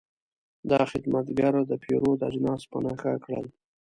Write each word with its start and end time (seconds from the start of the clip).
دا 0.69 0.81
خدمتګر 0.91 1.53
د 1.67 1.71
پیرود 1.83 2.19
اجناس 2.29 2.61
په 2.71 2.77
نښه 2.85 3.13
کړل. 3.23 3.45